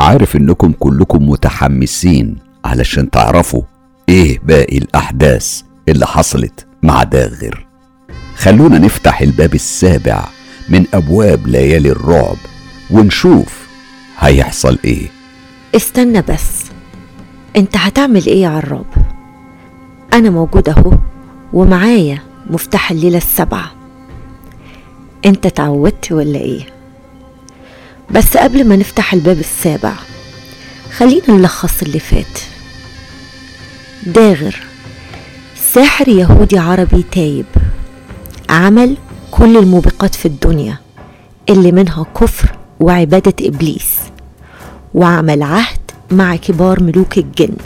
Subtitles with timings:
[0.00, 3.62] عارف إنكم كلكم متحمسين علشان تعرفوا
[4.08, 7.66] إيه باقي الأحداث اللي حصلت مع داغر.
[8.36, 10.24] خلونا نفتح الباب السابع
[10.68, 12.36] من أبواب ليالي الرعب
[12.90, 13.68] ونشوف
[14.18, 15.06] هيحصل إيه.
[15.76, 16.64] استنى بس.
[17.56, 18.86] أنت هتعمل إيه يا عراب؟
[20.12, 20.92] أنا موجود أهو
[21.52, 22.18] ومعايا
[22.50, 23.70] مفتاح الليلة السبعة
[25.26, 26.62] أنت تعودت ولا إيه؟
[28.14, 29.92] بس قبل ما نفتح الباب السابع
[30.96, 32.40] خلينا نلخص اللي فات.
[34.06, 34.56] داغر
[35.72, 37.46] ساحر يهودي عربي تايب
[38.50, 38.96] عمل
[39.30, 40.78] كل الموبقات في الدنيا
[41.48, 43.96] اللي منها كفر وعبادة إبليس
[44.94, 45.78] وعمل عهد
[46.10, 47.56] مع كبار ملوك الجن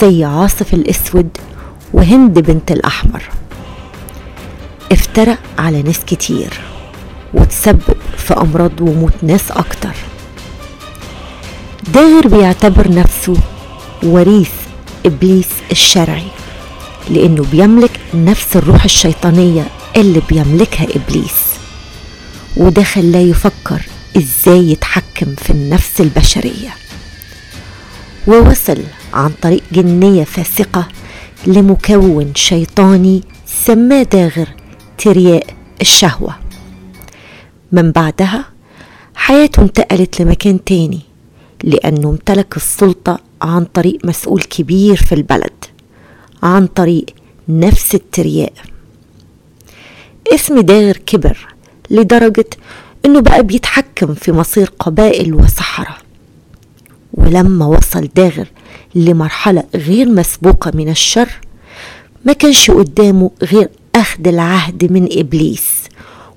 [0.00, 1.28] زي عاصف الأسود
[1.92, 3.22] وهند بنت الأحمر.
[4.92, 6.71] افترى على ناس كتير.
[7.34, 9.94] وتسبب في أمراض وموت ناس أكتر.
[11.94, 13.36] داغر بيعتبر نفسه
[14.02, 14.50] وريث
[15.06, 16.26] إبليس الشرعي
[17.10, 19.66] لأنه بيملك نفس الروح الشيطانية
[19.96, 21.34] اللي بيملكها إبليس.
[22.56, 23.82] وده خلاه يفكر
[24.16, 26.70] إزاي يتحكم في النفس البشرية.
[28.26, 28.82] ووصل
[29.14, 30.88] عن طريق جنية فاسقة
[31.46, 33.22] لمكون شيطاني
[33.64, 34.48] سماه داغر
[34.98, 35.46] ترياء
[35.80, 36.41] الشهوة.
[37.72, 38.44] من بعدها
[39.14, 41.00] حياته انتقلت لمكان تاني
[41.64, 45.64] لأنه امتلك السلطة عن طريق مسؤول كبير في البلد
[46.42, 47.04] عن طريق
[47.48, 48.52] نفس الترياء
[50.34, 51.46] اسم داغر كبر
[51.90, 52.44] لدرجة
[53.04, 55.98] إنه بقى بيتحكم في مصير قبائل وصحراء.
[57.14, 58.46] ولما وصل داغر
[58.94, 61.28] لمرحلة غير مسبوقة من الشر
[62.24, 65.81] ما كانش قدامه غير أخذ العهد من إبليس.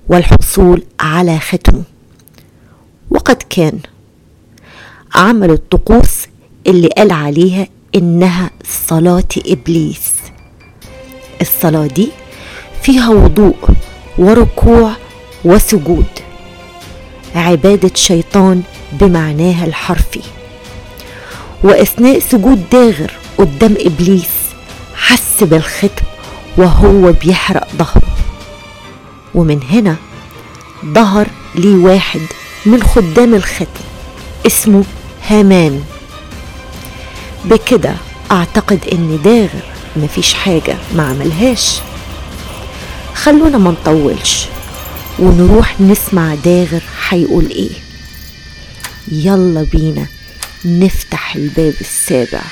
[0.08, 1.82] والحصول على ختمه.
[3.10, 3.78] وقد كان
[5.14, 6.26] عمل الطقوس
[6.66, 8.50] اللي قال عليها إنها
[8.88, 10.12] صلاة إبليس.
[11.40, 12.08] الصلاة دي
[12.82, 13.56] فيها وضوء
[14.18, 14.92] وركوع
[15.44, 16.06] وسجود.
[17.34, 18.62] عبادة شيطان
[18.92, 20.20] بمعناها الحرفي.
[21.64, 24.30] وأثناء سجود داغر قدام إبليس
[24.94, 26.04] حس بالختم
[26.56, 28.15] وهو بيحرق ظهره.
[29.36, 29.96] ومن هنا
[30.84, 32.20] ظهر لي واحد
[32.66, 33.66] من خدام الختم
[34.46, 34.84] اسمه
[35.28, 35.82] هامان.
[37.44, 37.94] بكده
[38.30, 39.62] أعتقد إن داغر
[39.96, 41.76] مفيش حاجة ما عملهاش.
[43.14, 44.46] خلونا ما نطولش
[45.18, 47.70] ونروح نسمع داغر هيقول إيه.
[49.12, 50.06] يلا بينا
[50.64, 52.42] نفتح الباب السابع.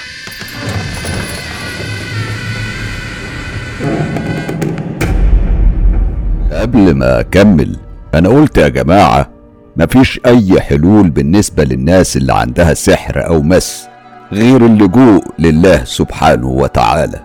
[6.55, 7.77] قبل ما أكمل
[8.15, 9.31] أنا قلت يا جماعة
[9.77, 13.87] مفيش أي حلول بالنسبة للناس اللي عندها سحر أو مس
[14.33, 17.21] غير اللجوء لله سبحانه وتعالى.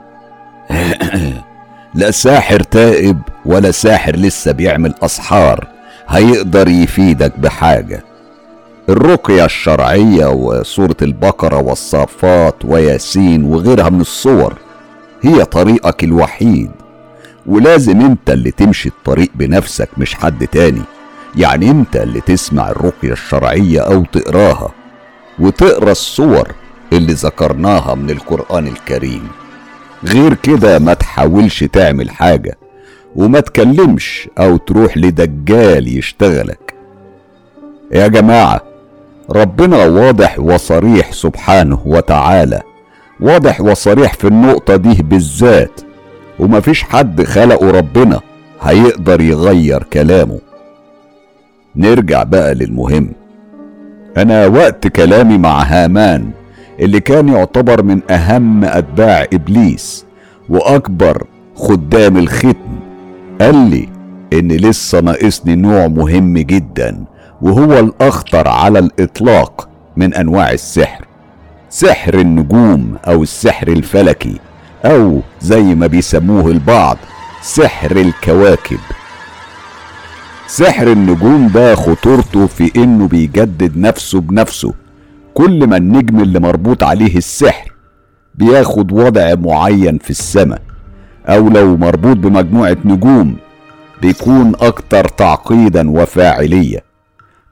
[2.00, 5.68] لا ساحر تائب ولا ساحر لسه بيعمل أسحار
[6.08, 8.04] هيقدر يفيدك بحاجة.
[8.90, 14.54] الرقية الشرعية وسورة البقرة والصافات وياسين وغيرها من الصور
[15.22, 16.72] هي طريقك الوحيد.
[17.50, 20.82] ولازم انت اللي تمشي الطريق بنفسك مش حد تاني.
[21.36, 24.72] يعني انت اللي تسمع الرقية الشرعية أو تقراها
[25.40, 26.48] وتقرأ الصور
[26.94, 29.28] اللي ذكرناها من القرآن الكريم.
[30.06, 32.58] غير كده ما تحاولش تعمل حاجة
[33.16, 36.74] وما تكلمش أو تروح لدجال يشتغلك.
[37.92, 38.62] يا جماعة
[39.30, 42.62] ربنا واضح وصريح سبحانه وتعالى.
[43.20, 45.82] واضح وصريح في النقطة دي بالذات.
[46.40, 48.20] ومفيش حد خلقه ربنا
[48.62, 50.40] هيقدر يغير كلامه.
[51.76, 53.10] نرجع بقى للمهم.
[54.18, 56.32] أنا وقت كلامي مع هامان
[56.80, 60.06] اللي كان يعتبر من أهم أتباع إبليس
[60.50, 61.24] وأكبر
[61.56, 62.80] خدام الختم
[63.42, 63.90] قال لي
[64.34, 67.04] إن لسه ناقصني نوع مهم جدا
[67.42, 71.06] وهو الأخطر على الإطلاق من أنواع السحر
[71.70, 74.40] سحر النجوم أو السحر الفلكي.
[74.86, 76.98] أو زي ما بيسموه البعض
[77.42, 78.80] سحر الكواكب.
[80.48, 84.74] سحر النجوم ده خطورته في إنه بيجدد نفسه بنفسه.
[85.34, 87.72] كل ما النجم اللي مربوط عليه السحر
[88.36, 90.62] بياخد وضع معين في السماء
[91.28, 93.36] أو لو مربوط بمجموعة نجوم
[94.02, 96.84] بيكون أكتر تعقيدا وفاعلية.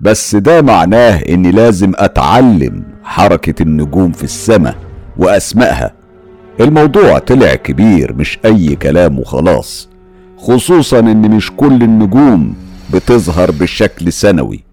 [0.01, 4.75] بس ده معناه إني لازم أتعلم حركة النجوم في السماء
[5.17, 5.96] وأسمائها.
[6.59, 9.89] الموضوع طلع كبير مش أي كلام وخلاص
[10.37, 12.55] خصوصا إن مش كل النجوم
[12.93, 14.63] بتظهر بشكل سنوي.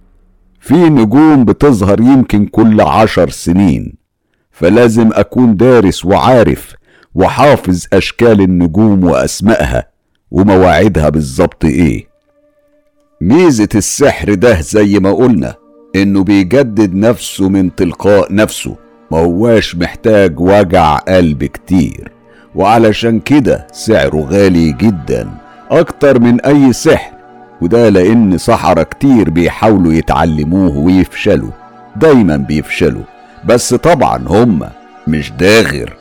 [0.60, 3.94] في نجوم بتظهر يمكن كل عشر سنين
[4.50, 6.74] فلازم أكون دارس وعارف
[7.14, 9.88] وحافظ أشكال النجوم وأسمائها
[10.30, 12.06] ومواعيدها بالظبط إيه.
[13.20, 15.54] ميزة السحر ده زي ما قلنا
[15.96, 18.76] إنه بيجدد نفسه من تلقاء نفسه.
[19.14, 22.10] هواش محتاج وجع قلب كتير.
[22.54, 25.30] وعلشان كده سعره غالي جدا
[25.70, 27.12] أكتر من أي سحر.
[27.60, 31.50] وده لأن سحرة كتير بيحاولوا يتعلموه ويفشلوا
[31.96, 33.02] دايما بيفشلوا.
[33.44, 34.68] بس طبعا هم
[35.06, 35.92] مش داغر.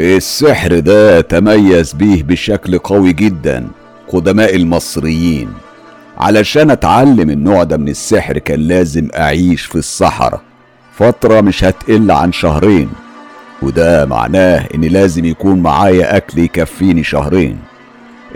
[0.00, 3.68] السحر ده تميز بيه بشكل قوي جدا
[4.08, 5.48] قدماء المصريين.
[6.18, 10.40] علشان أتعلم النوع ده من السحر كان لازم أعيش في الصحراء.
[11.00, 12.88] فترة مش هتقل عن شهرين
[13.62, 17.56] وده معناه إن لازم يكون معايا أكل يكفيني شهرين.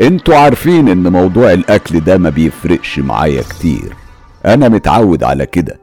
[0.00, 3.94] أنتوا عارفين إن موضوع الأكل ده ما بيفرقش معايا كتير.
[4.46, 5.78] أنا متعود على كده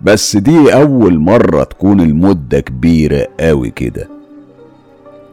[0.00, 4.08] بس دي أول مرة تكون المدة كبيرة قوي كده.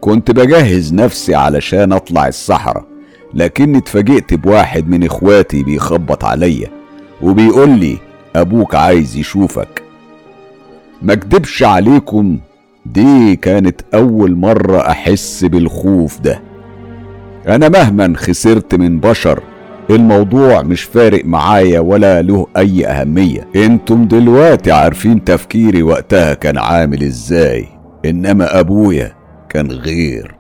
[0.02, 2.86] كنت بجهز نفسي علشان أطلع الصحراء
[3.34, 6.68] لكني اتفاجئت بواحد من إخواتي بيخبط عليا
[7.22, 7.98] وبيقول لي
[8.36, 9.87] أبوك عايز يشوفك.
[11.02, 12.38] ما اكدبش عليكم
[12.86, 16.42] دي كانت أول مرة أحس بالخوف ده.
[17.48, 19.44] أنا مهما خسرت من بشر
[19.90, 23.48] الموضوع مش فارق معايا ولا له أي أهمية.
[23.56, 27.68] أنتم دلوقتي عارفين تفكيري وقتها كان عامل إزاي
[28.06, 29.14] إنما أبويا
[29.50, 30.36] كان غير.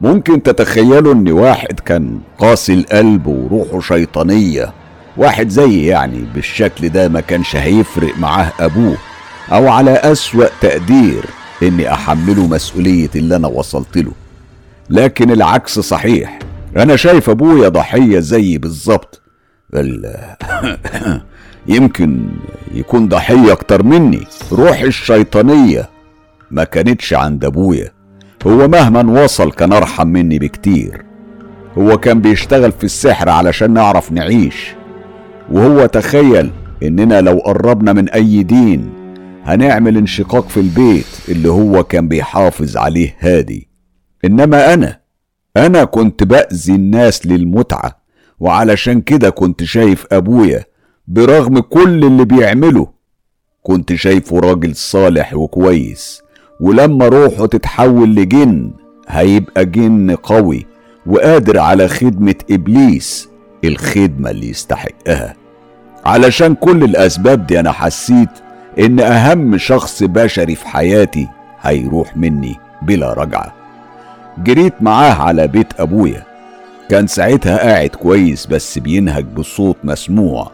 [0.00, 4.72] ممكن تتخيلوا إن واحد كان قاسي القلب وروحه شيطانية
[5.16, 8.96] واحد زي يعني بالشكل ده ما كانش هيفرق معاه أبوه.
[9.52, 11.24] أو على أسوأ تقدير
[11.62, 14.12] إني احمله مسؤولية اللي أنا وصلت له.
[14.90, 16.38] لكن العكس صحيح.
[16.76, 19.20] أنا شايف أبويا ضحية زيي بالظبط.
[19.74, 20.14] ال-
[21.66, 22.26] يمكن
[22.74, 24.26] يكون ضحية أكتر مني.
[24.52, 25.88] روحي الشيطانية
[26.50, 27.90] ما كانتش عند أبويا.
[28.46, 31.04] هو مهما وصل كان أرحم مني بكتير.
[31.78, 34.74] هو كان بيشتغل في السحر علشان نعرف نعيش.
[35.52, 36.50] وهو تخيل
[36.82, 39.03] إننا لو قربنا من أي دين
[39.44, 43.68] هنعمل انشقاق في البيت اللي هو كان بيحافظ عليه هادي.
[44.24, 45.00] إنما أنا
[45.56, 48.04] أنا كنت بأذي الناس للمتعة
[48.40, 50.64] وعلشان كده كنت شايف أبويا
[51.08, 52.88] برغم كل اللي بيعمله
[53.62, 56.22] كنت شايفه راجل صالح وكويس
[56.60, 58.72] ولما روحه تتحول لجن
[59.08, 60.66] هيبقى جن قوي
[61.06, 63.28] وقادر على خدمة إبليس
[63.64, 65.34] الخدمة اللي يستحقها.
[66.04, 68.28] علشان كل الأسباب دي أنا حسيت
[68.78, 71.28] إن أهم شخص بشري في حياتي
[71.62, 73.52] هيروح مني بلا رجعة.
[74.38, 76.22] جريت معاه على بيت أبويا.
[76.90, 80.50] كان ساعتها قاعد كويس بس بينهج بصوت مسموع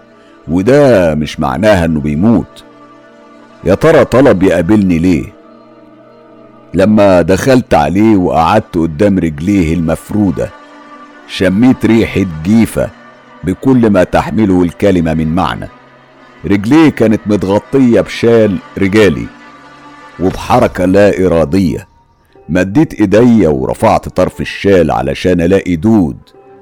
[0.49, 2.65] وده مش معناها إنه بيموت.
[3.65, 5.25] يا ترى طلب يقابلني ليه؟
[6.75, 10.49] لما دخلت عليه وقعدت قدام رجليه المفرودة
[11.29, 12.91] شميت ريحة جيفة
[13.45, 15.69] بكل ما تحمله الكلمة من معنى.
[16.47, 19.27] رجليه كانت متغطية بشال رجالي
[20.21, 21.89] وبحركة لا إرادية.
[22.49, 26.17] مديت إيديا ورفعت طرف الشال علشان ألاقي دود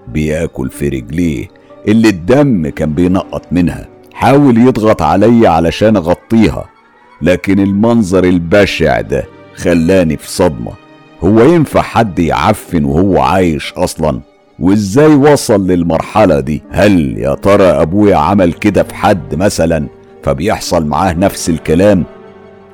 [0.08, 1.48] بياكل في رجليه
[1.88, 3.88] اللي الدم كان بينقط منها.
[4.14, 6.64] حاول يضغط عليا علشان أغطيها
[7.22, 10.72] لكن المنظر البشع ده خلاني في صدمة.
[11.24, 14.20] هو ينفع حد يعفن وهو عايش أصلا؟
[14.58, 19.86] وإزاي وصل للمرحلة دي؟ هل يا ترى أبويا عمل كده في حد مثلا؟
[20.22, 22.04] فبيحصل معاه نفس الكلام.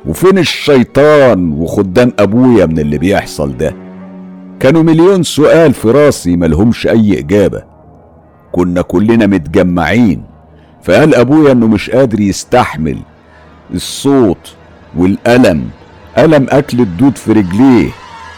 [0.07, 3.75] وفين الشيطان وخدام أبويا من اللي بيحصل ده؟
[4.61, 7.63] كانوا مليون سؤال في راسي ملهمش أي إجابة.
[8.53, 10.23] كنا كلنا متجمعين.
[10.83, 12.99] فقال أبويا إنه مش قادر يستحمل
[13.75, 14.55] الصوت
[14.97, 15.65] والألم
[16.19, 17.91] ألم أكل الدود في رجليه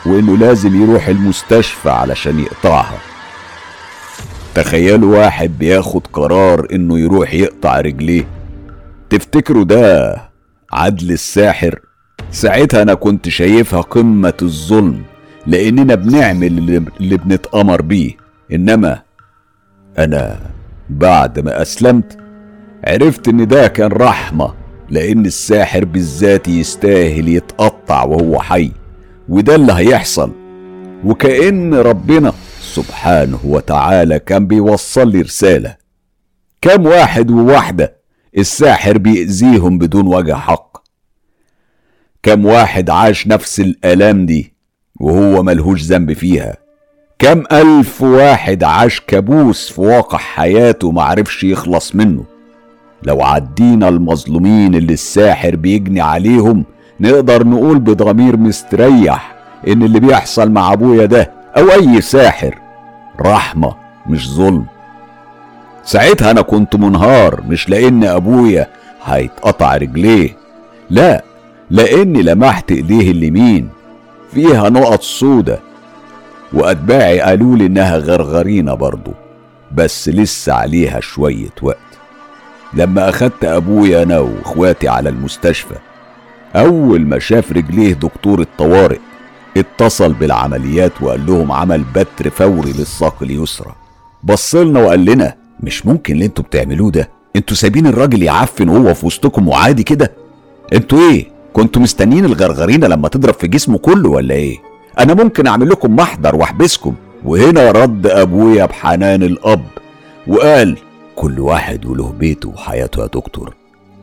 [0.06, 2.96] وإنه لازم يروح المستشفى علشان يقطعها.
[4.56, 8.24] تخيلوا واحد بياخد قرار إنه يروح يقطع رجليه.
[9.10, 10.16] تفتكروا ده
[10.72, 11.80] عدل الساحر؟
[12.30, 15.02] ساعتها أنا كنت شايفها قمة الظلم
[15.46, 16.46] لأننا بنعمل
[17.00, 18.12] اللي بنتأمر بيه.
[18.52, 19.02] إنما
[19.98, 20.40] أنا
[20.90, 22.18] بعد ما أسلمت
[22.84, 24.54] عرفت إن ده كان رحمة
[24.90, 28.72] لأن الساحر بالذات يستاهل يتقطع وهو حي
[29.28, 30.32] وده اللي هيحصل.
[31.04, 32.32] وكأن ربنا
[32.76, 35.76] سبحانه وتعالى كان بيوصل لي رسالة.
[36.62, 37.96] كم واحد وواحدة
[38.38, 40.76] الساحر بيأذيهم بدون وجه حق.
[42.22, 44.54] كم واحد عاش نفس الآلام دي
[45.00, 46.56] وهو ملهوش ذنب فيها.
[47.18, 52.24] كم ألف واحد عاش كابوس في واقع حياته معرفش يخلص منه.
[53.02, 56.64] لو عدينا المظلومين اللي الساحر بيجني عليهم
[57.00, 59.36] نقدر نقول بضمير مستريح
[59.68, 62.65] إن اللي بيحصل مع أبويا ده أو أي ساحر.
[63.20, 63.74] رحمة
[64.06, 64.66] مش ظلم.
[65.84, 68.66] ساعتها أنا كنت منهار مش لأن أبويا
[69.04, 70.36] هيتقطع رجليه
[70.90, 71.24] لا
[71.70, 73.68] لاني لمحت إيديه اليمين
[74.32, 75.58] فيها نقط سودة
[76.52, 79.12] وأتباعي قالوا لي إنها غرغرينة برضه
[79.72, 81.76] بس لسه عليها شوية وقت.
[82.74, 85.74] لما أخدت أبويا أنا وإخواتي على المستشفى
[86.56, 88.98] أول ما شاف رجليه دكتور الطوارئ
[89.60, 93.72] اتصل بالعمليات وقال لهم عمل بتر فوري للساق اليسرى.
[94.24, 97.10] بصلنا وقال لنا مش ممكن اللي أنتوا بتعملوه ده.
[97.36, 100.12] أنتوا سايبين الراجل يعفن وهو في وسطكم وعادي كده.
[100.72, 104.58] أنتوا إيه كنتوا مستنيين الغرغرينة لما تضرب في جسمه كله ولا إيه؟
[104.98, 106.94] أنا ممكن أعمل لكم محضر وأحبسكم.
[107.24, 109.64] وهنا رد أبويا بحنان الأب
[110.26, 110.76] وقال
[111.16, 113.54] كل واحد وله بيته وحياته يا دكتور.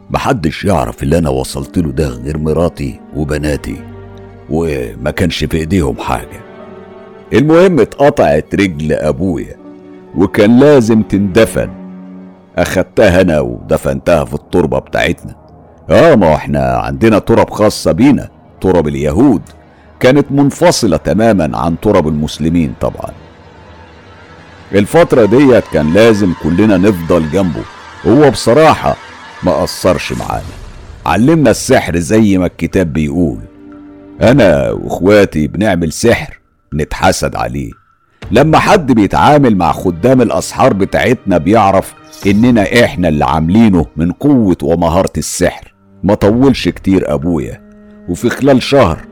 [0.09, 3.92] محدش يعرف اللي أنا وصلت له ده غير مراتي وبناتي.
[4.53, 6.41] وما كانش في ايديهم حاجة.
[7.33, 9.55] المهم اتقطعت رجل أبويا
[10.15, 11.69] وكان لازم تندفن.
[12.57, 15.35] أخدتها أنا ودفنتها في التربة بتاعتنا.
[15.89, 18.29] آه ما إحنا عندنا ترب خاصة بينا
[18.61, 19.41] ترب اليهود.
[19.99, 23.11] كانت منفصلة تماما عن ترب المسلمين طبعا.
[24.71, 27.63] الفترة ديت كان لازم كلنا نفضل جنبه.
[28.07, 28.95] هو بصراحة
[29.43, 30.43] ما قصرش معانا.
[31.05, 33.39] علمنا السحر زي ما الكتاب بيقول.
[34.23, 36.39] أنا وإخواتي بنعمل سحر
[36.73, 37.71] نتحسد عليه.
[38.31, 41.93] لما حد بيتعامل مع خدام الأسحار بتاعتنا بيعرف
[42.27, 45.73] إننا إحنا اللي عاملينه من قوة ومهارة السحر.
[46.03, 47.61] ما طولش كتير أبويا.
[48.09, 49.05] وفي خلال شهر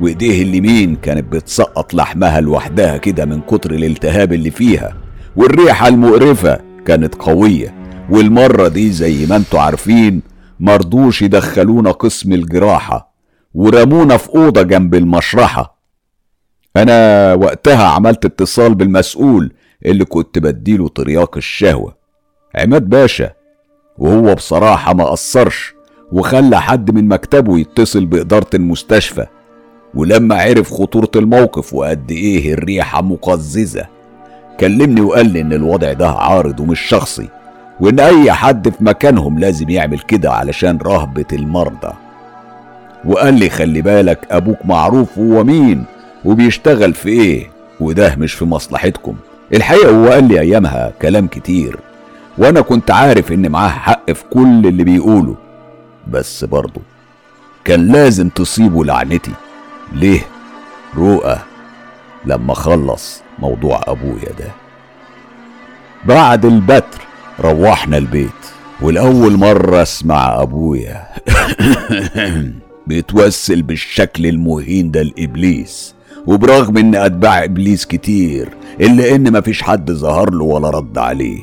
[0.00, 4.96] وإيديه اليمين كانت بتسقط لحمها لوحدها كده من كتر الالتهاب اللي فيها.
[5.36, 7.74] والريحة المقرفة كانت قوية.
[8.10, 10.22] والمرة دي زي ما أنتوا عارفين
[10.60, 13.07] مرضوش يدخلونا قسم الجراحة.
[13.62, 15.78] ورمونا في أوضة جنب المشرحة.
[16.76, 19.52] أنا وقتها عملت اتصال بالمسؤول
[19.86, 21.96] اللي كنت بديله ترياق الشهوة.
[22.54, 23.30] عماد باشا
[23.98, 25.74] وهو بصراحة ما قصرش
[26.12, 29.26] وخلى حد من مكتبه يتصل بإدارة المستشفى.
[29.94, 33.86] ولما عرف خطورة الموقف وقد إيه الريحة مقززة
[34.60, 37.28] كلمني وقال لي إن الوضع ده عارض ومش شخصي
[37.80, 41.92] وإن أي حد في مكانهم لازم يعمل كده علشان رهبة المرضى.
[43.04, 45.84] وقال لي خلي بالك أبوك معروف هو مين
[46.24, 47.50] وبيشتغل في إيه
[47.80, 49.14] وده مش في مصلحتكم.
[49.54, 51.78] الحقيقة هو قال لي أيامها كلام كتير
[52.38, 55.36] وأنا كنت عارف إن معاه حق في كل اللي بيقوله.
[56.08, 56.80] بس برضه
[57.64, 59.32] كان لازم تصيبه لعنتي.
[59.92, 60.20] ليه؟
[60.96, 61.38] رؤى
[62.24, 64.50] لما خلص موضوع أبويا ده.
[66.04, 67.00] بعد البتر
[67.40, 68.30] روحنا البيت.
[68.80, 71.06] والأول مرة أسمع أبويا.
[72.88, 75.94] بيتوسل بالشكل المهين ده لإبليس
[76.26, 78.48] وبرغم إن أتباع إبليس كتير
[78.80, 81.38] إلا إن مفيش حد ظهر له ولا رد عليه.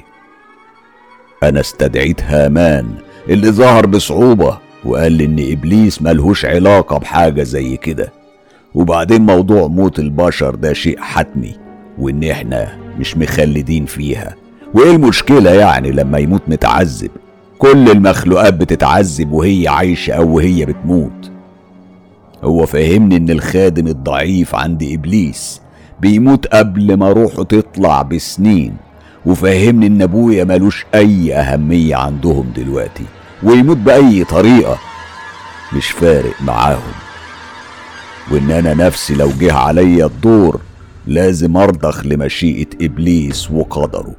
[1.44, 2.86] أنا استدعيت هامان
[3.30, 8.14] اللي ظهر بصعوبة وقال لي إن إبليس ملهوش علاقة بحاجة زي كده.
[8.76, 11.56] وبعدين موضوع موت البشر ده شيء حتمي
[11.98, 14.36] وإن إحنا مش مخلدين فيها.
[14.74, 17.12] وإيه المشكلة يعني لما يموت متعذب؟
[17.58, 21.32] كل المخلوقات بتتعذب وهي عايشة أو وهي بتموت.
[22.46, 25.62] هو فهمني إن الخادم الضعيف عند إبليس
[26.00, 28.76] بيموت قبل ما روحه تطلع بسنين
[29.26, 33.04] وفهمني إن أبويا ملوش أي أهمية عندهم دلوقتي
[33.44, 34.78] ويموت بأي طريقة.
[35.74, 36.94] مش فارق معاهم.
[38.32, 40.62] وإن أنا نفسي لو جه عليا الدور
[41.08, 44.16] لازم أرضخ لمشيئة إبليس وقدره.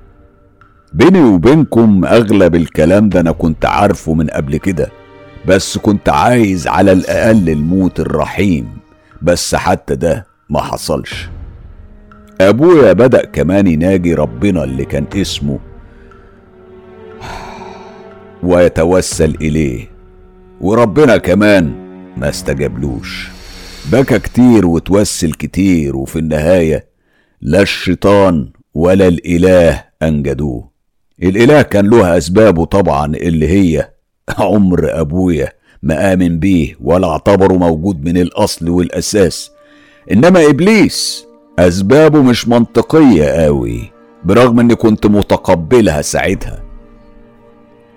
[0.93, 4.91] بيني وبينكم أغلب الكلام ده أنا كنت عارفه من قبل كده.
[5.49, 8.69] بس كنت عايز على الأقل الموت الرحيم
[9.23, 11.29] بس حتى ده ما حصلش.
[12.41, 15.59] أبويا بدأ كمان يناجي ربنا اللي كان اسمه
[18.43, 19.91] ويتوسل إليه
[20.61, 21.73] وربنا كمان
[22.17, 23.29] ما استجابلوش.
[23.93, 26.89] بكى كتير وتوسل كتير وفي النهاية
[27.41, 30.71] لا الشيطان ولا الإله أنجدوه.
[31.23, 33.91] الإله كان له أسبابه طبعا اللي هي
[34.39, 35.53] عمر أبويا
[35.83, 39.51] ما آمن بيه ولا اعتبره موجود من الأصل والأساس
[40.13, 41.27] إنما إبليس
[41.59, 43.91] أسبابه مش منطقية قوي
[44.25, 46.63] برغم إني كنت متقبلها ساعتها.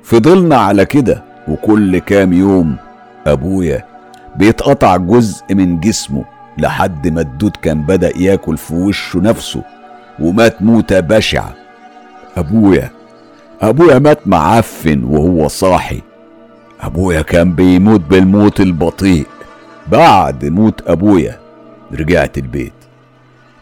[0.04, 2.76] فضلنا على كده وكل كام يوم
[3.28, 3.86] أبويا
[4.36, 6.26] بيتقطع جزء من جسمه
[6.58, 9.64] لحد ما الدود كان بدأ ياكل في وشه نفسه
[10.20, 11.54] ومات موتة بشعة.
[12.38, 12.90] أبويا
[13.62, 16.02] أبويا مات معفن وهو صاحي.
[16.82, 19.26] أبويا كان بيموت بالموت البطيء
[19.92, 21.40] بعد موت أبويا
[21.94, 22.74] رجعت البيت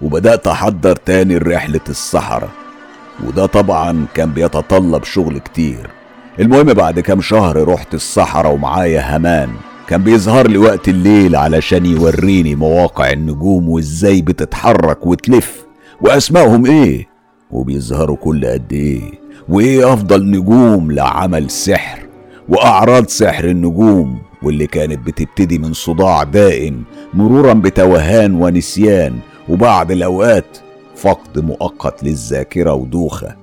[0.01, 2.49] وبدأت أحضر تاني رحلة الصحراء
[3.27, 5.89] وده طبعا كان بيتطلب شغل كتير.
[6.39, 9.49] المهم بعد كام شهر رحت الصحراء ومعايا همان
[9.87, 15.65] كان بيظهر لي وقت الليل علشان يوريني مواقع النجوم وإزاي بتتحرك وتلف
[16.01, 17.07] وأسمائهم إيه
[17.51, 19.01] وبيظهروا كل قد إيه
[19.49, 22.06] وإيه أفضل نجوم لعمل سحر.
[22.49, 30.57] وأعراض سحر النجوم واللي كانت بتبتدي من صداع دائم مرورا بتوهان ونسيان وبعض الأوقات
[30.95, 33.35] فقد مؤقت للذاكرة ودوخة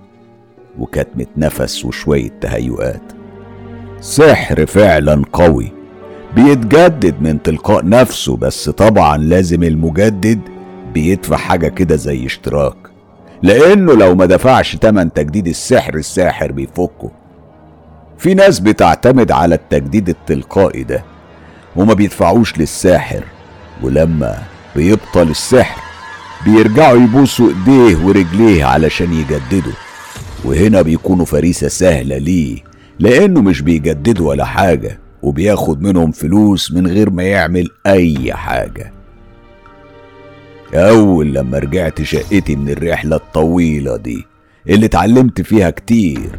[0.79, 3.03] وكتمه نفس وشوية تهيؤات.
[4.01, 5.73] سحر فعلا قوي
[6.37, 10.41] بيتجدد من تلقاء نفسه بس طبعا لازم المجدد
[10.95, 12.77] بيدفع حاجة كده زي اشتراك
[13.43, 17.11] لأنه لو ما دفعش تمن تجديد السحر الساحر بيفكه.
[18.19, 21.05] في ناس بتعتمد على التجديد التلقائي ده
[21.77, 23.25] وما بيدفعوش للساحر
[23.83, 24.39] ولما
[24.77, 25.81] بيبطل السحر
[26.45, 29.73] بيرجعوا يبوسوا إيديه ورجليه علشان يجددوا.
[30.45, 32.59] وهنا بيكونوا فريسة سهلة ليه
[32.99, 38.93] لأنه مش بيجددوا ولا حاجة وبياخد منهم فلوس من غير ما يعمل أي حاجة.
[40.75, 44.27] أول لما رجعت شقتي من الرحلة الطويلة دي
[44.69, 46.31] اللي اتعلمت فيها كتير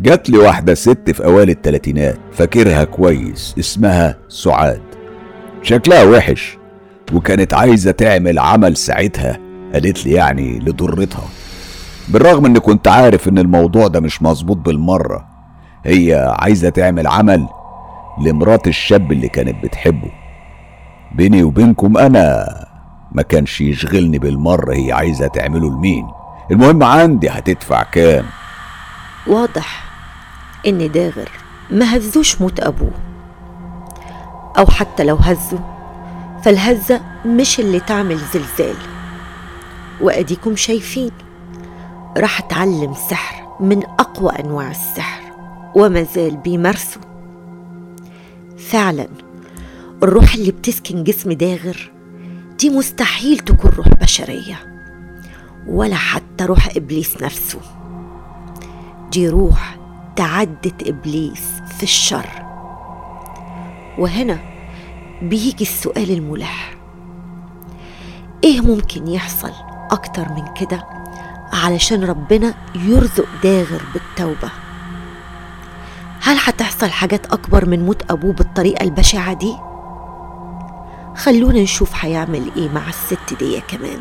[0.00, 4.82] جات لي واحدة ست في أوائل التلاتينات فاكرها كويس اسمها سعاد.
[5.62, 6.58] شكلها وحش
[7.12, 9.38] وكانت عايزة تعمل عمل ساعتها
[9.72, 11.24] قالت لي يعني لضرتها.
[12.08, 15.26] بالرغم اني كنت عارف إن الموضوع ده مش مظبوط بالمرة
[15.84, 17.46] هي عايزة تعمل عمل
[18.24, 20.10] لمرات الشاب اللي كانت بتحبه.
[21.14, 22.46] بيني وبينكم أنا
[23.12, 26.06] ما كانش يشغلني بالمرة هي عايزة تعمله لمين.
[26.50, 28.24] المهم عندي هتدفع كام؟
[29.26, 29.85] واضح.
[30.66, 31.30] إن داغر.
[31.70, 32.90] ما هزوش موت أبوه.
[34.58, 35.58] أو حتى لو هزه
[36.44, 38.76] فالهزة مش اللي تعمل زلزال.
[40.00, 41.10] وأديكم شايفين
[42.16, 45.22] راح أتعلم سحر من أقوى أنواع السحر
[45.74, 47.00] وما زال بيمارسه.
[48.58, 49.08] فعلا
[50.02, 51.90] الروح اللي بتسكن جسم داغر
[52.58, 54.58] دي مستحيل تكون روح بشرية
[55.66, 57.58] ولا حتى روح إبليس نفسه.
[59.12, 59.76] دي روح
[60.16, 61.44] تعدت إبليس
[61.76, 62.26] في الشر.
[63.98, 64.38] وهنا
[65.22, 66.74] بيجي السؤال الملح.
[68.44, 69.52] إيه ممكن يحصل
[69.90, 70.84] أكتر من كده
[71.52, 74.50] علشان ربنا يرزق داغر بالتوبة؟
[76.22, 79.56] هل هتحصل حاجات أكبر من موت أبوه بالطريقة البشعة دي؟
[81.16, 83.98] خلونا نشوف هيعمل إيه مع الست دي كمان.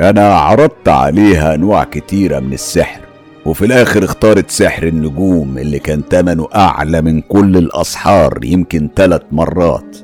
[0.00, 3.00] أنا عرضت عليها أنواع كتيرة من السحر.
[3.46, 9.96] وفي الآخر اختارت سحر النجوم اللي كان تمنه أعلى من كل الأسحار يمكن ثلاث مرات.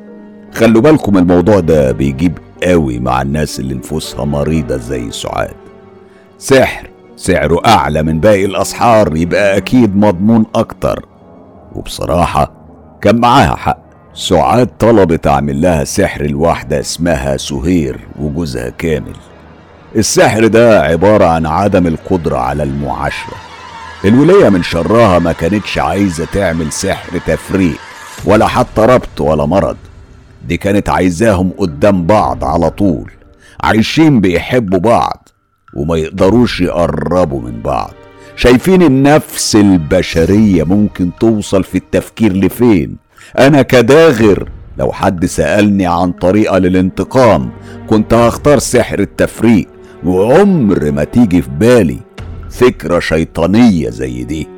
[0.55, 5.55] خلوا بالكم الموضوع ده بيجيب قوي مع الناس اللي نفوسها مريضة زي سعاد.
[6.39, 11.07] سحر سعره أعلى من باقي الأسحار يبقى أكيد مضمون أكتر.
[11.75, 12.53] وبصراحة
[13.01, 13.79] كان معاها حق.
[14.15, 19.17] سعاد طلبت أعمل لها سحر الواحدة اسمها سهير وجوزها كامل.
[19.97, 23.35] السحر ده عبارة عن عدم القدرة على المعاشرة.
[24.05, 27.79] الولية من شرها ما كانتش عايزة تعمل سحر تفريق
[28.25, 29.77] ولا حتى ربط ولا مرض.
[30.49, 33.11] دي كانت عايزاهم قدام بعض على طول
[33.61, 35.29] عايشين بيحبوا بعض
[35.75, 37.91] وما يقدروش يقربوا من بعض.
[38.37, 42.97] شايفين النفس البشرية ممكن توصل في التفكير لفين؟
[43.39, 44.49] أنا كداغر
[44.79, 47.51] لو حد سألني عن طريقة للانتقام
[47.87, 49.69] كنت هختار سحر التفريق.
[50.05, 51.99] وعمر ما تيجي في بالي
[52.51, 54.49] فكرة شيطانية زي دي.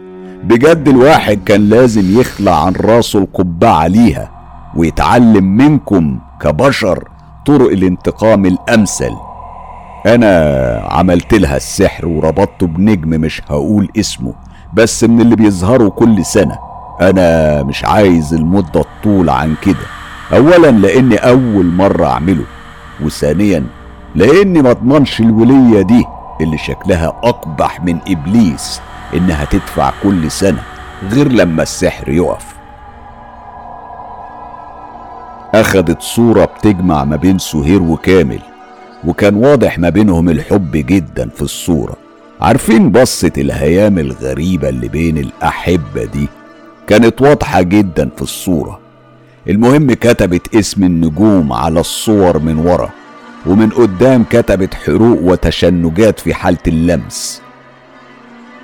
[0.45, 4.31] بجد الواحد كان لازم يخلع عن راسه القبعة ليها
[4.77, 7.09] ويتعلم منكم كبشر
[7.47, 9.13] طرق الانتقام الأمثل.
[10.07, 14.35] أنا عملت لها السحر وربطته بنجم مش هقول اسمه
[14.75, 16.59] بس من اللي بيظهروا كل سنة.
[17.01, 19.87] أنا مش عايز المدة الطول عن كده.
[20.33, 22.45] أولا لأني أول مرة أعمله
[23.05, 23.65] وثانيا
[24.15, 26.05] لأني ما اضمنش الولية دي
[26.41, 28.81] اللي شكلها أقبح من إبليس
[29.15, 30.63] إنها تدفع كل سنة
[31.11, 32.47] غير لما السحر يقف.
[35.55, 38.39] أخدت صورة بتجمع ما بين سهير وكامل
[39.05, 41.97] وكان واضح ما بينهم الحب جدا في الصورة.
[42.41, 46.29] عارفين بصة الهيام الغريبة اللي بين الأحبة دي؟
[46.87, 48.79] كانت واضحة جدا في الصورة.
[49.49, 52.91] المهم كتبت اسم النجوم على الصور من ورا.
[53.47, 57.43] ومن قدام كتبت حروق وتشنجات في حالة اللمس.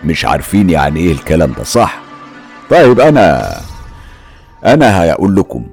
[0.04, 2.00] مش عارفين يعني إيه الكلام ده صح؟
[2.70, 3.56] طيب أنا
[4.66, 5.66] أنا هقول لكم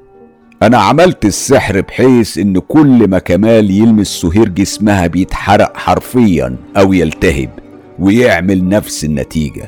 [0.63, 7.49] أنا عملت السحر بحيث إن كل ما كمال يلمس سهير جسمها بيتحرق حرفيا أو يلتهب
[7.99, 9.67] ويعمل نفس النتيجة.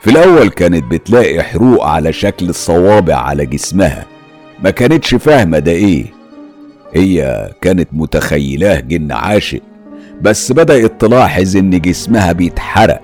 [0.00, 4.06] في الأول كانت بتلاقي حروق على شكل الصوابع على جسمها
[4.64, 6.06] ما كانتش فاهمة ده إيه.
[6.94, 9.60] هي كانت متخيلاه جن عاشق
[10.22, 13.00] بس بدأت تلاحظ إن جسمها بيتحرق.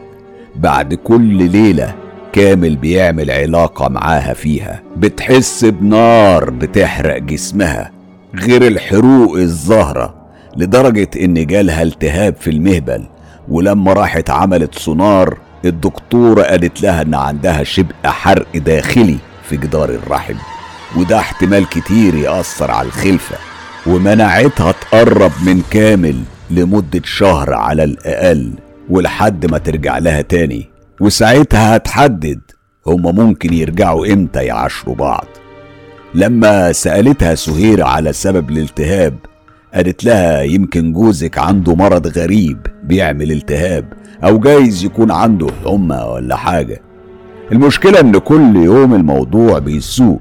[0.56, 1.94] بعد كل ليلة
[2.32, 7.90] كامل بيعمل علاقة معاها فيها بتحس بنار بتحرق جسمها
[8.34, 10.14] غير الحروق الظاهرة
[10.56, 13.04] لدرجة إن جالها التهاب في المهبل.
[13.48, 19.16] ولما راحت عملت سونار الدكتورة قالت لها إن عندها شبه حرق داخلي
[19.48, 20.34] في جدار الرحم.
[20.96, 23.36] وده احتمال كتير يأثر على الخلفة.
[23.86, 26.16] ومنعتها تقرب من كامل
[26.50, 28.52] لمدة شهر على الأقل
[28.90, 30.68] ولحد ما ترجع لها تاني.
[31.00, 32.40] وساعتها هتحدد
[32.86, 35.26] هما ممكن يرجعوا إمتى يعاشروا بعض.
[36.14, 39.14] لما سألتها سهير على سبب الالتهاب
[39.74, 43.92] قالت لها يمكن جوزك عنده مرض غريب بيعمل التهاب
[44.24, 46.80] أو جايز يكون عنده حمى ولا حاجة.
[47.52, 50.20] المشكلة إن كل يوم الموضوع بيسوء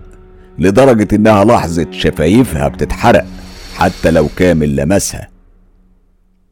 [0.60, 3.26] لدرجة إنها لاحظت شفايفها بتتحرق.
[3.76, 5.30] حتى لو كامل لمسها.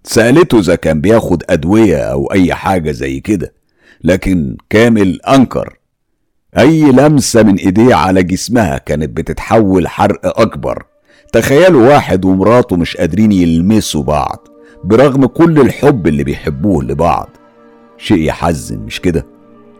[0.03, 3.53] سألته إذا كان بياخد أدوية أو أي حاجة زي كده
[4.03, 5.77] لكن كامل أنكر.
[6.57, 10.84] أي لمسة من إيديه على جسمها كانت بتتحول حرق أكبر.
[11.34, 14.47] تخيلوا واحد ومراته مش قادرين يلمسوا بعض
[14.84, 17.29] برغم كل الحب اللي بيحبوه لبعض.
[17.97, 19.25] شيء يحزن مش كده؟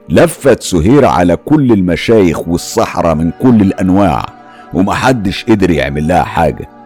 [0.10, 4.26] لفت سهير على كل المشايخ والصحراء من كل الأنواع
[4.74, 6.81] ومحدش قدر يعمل لها حاجة.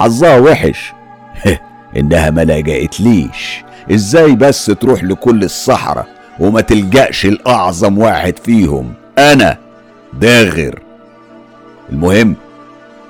[0.00, 0.92] حظها وحش.
[1.96, 3.64] إنها ما لجأتليش.
[3.92, 6.06] إزاي بس تروح لكل الصحراء
[6.38, 9.58] وما تلجأش لأعظم واحد فيهم؟ أنا
[10.12, 10.78] داغر.
[11.92, 12.36] المهم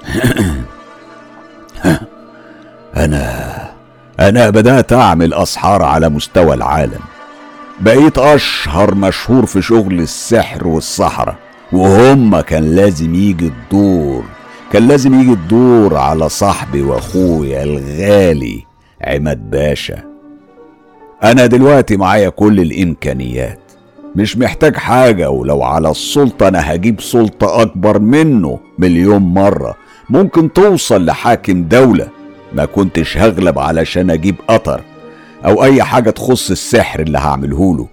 [2.96, 3.54] أنا
[4.20, 7.00] أنا بدأت أعمل أسحار على مستوى العالم.
[7.80, 11.38] بقيت أشهر مشهور في شغل السحر والسحرة
[11.72, 14.24] وهم كان لازم يجي الدور.
[14.72, 18.64] كان لازم يجي الدور على صاحبي واخويا الغالي
[19.04, 20.02] عماد باشا.
[21.24, 23.58] أنا دلوقتي معايا كل الإمكانيات.
[24.16, 29.74] مش محتاج حاجة ولو على السلطة أنا هجيب سلطة أكبر منه مليون مرة.
[30.10, 32.08] ممكن توصل لحاكم دولة.
[32.52, 34.80] ما كنتش هغلب علشان أجيب قطر
[35.44, 37.88] أو أي حاجة تخص السحر اللي هعمله له.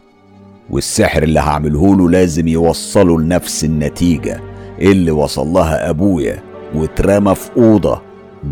[0.69, 4.41] والسحر اللي هعمله له لازم يوصله لنفس النتيجة
[4.81, 6.46] اللي وصل لها أبويا.
[6.75, 8.01] واترمى في أوضة